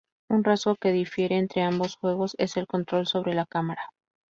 Un 0.31 0.43
rasgo 0.43 0.77
que 0.77 0.91
difiere 0.91 1.37
entre 1.37 1.61
ambos 1.61 1.95
juegos 1.95 2.33
es 2.39 2.57
el 2.57 2.65
control 2.65 3.05
sobre 3.05 3.35
la 3.35 3.45
cámara. 3.45 3.91